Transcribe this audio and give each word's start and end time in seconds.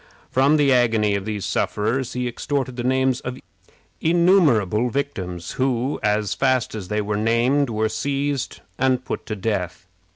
From 0.31 0.57
the 0.57 0.73
agony 0.73 1.13
of 1.13 1.25
these 1.25 1.45
sufferers 1.45 2.13
he 2.13 2.27
extorted 2.27 2.75
the 2.75 2.83
names 2.83 3.19
of 3.21 3.37
innumerable 4.01 4.89
victims, 4.89 5.51
who, 5.51 5.99
as 6.01 6.33
fast 6.33 6.73
as 6.73 6.87
they 6.87 7.01
were 7.03 7.17
named, 7.17 7.69
were 7.69 7.87
seized 7.87 8.61
and 8.79 9.05
put 9.05 9.27
to 9.27 9.35
death. 9.35 9.85